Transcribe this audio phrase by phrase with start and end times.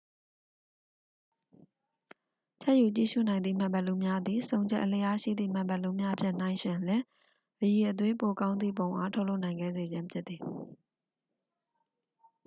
[2.61, 7.01] ချဲ့ယူကြည့်ရူနိုင်သည့် မှန်ဘီလူးများသည် ဆုံချက်အလျားရှိသည့် မှန်ဘီလူးများဖြင့် နှိုင်းယှဉ်လျှင်
[7.59, 10.41] အရည်အသွေးပိုကောင်းသည့်ပုံအား ထုတ်လုပ်နိုင်စေခဲ့ခြင်းဖြစ်သည်